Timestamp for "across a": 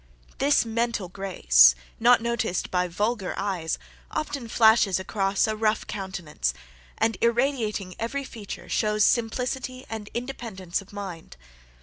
4.99-5.55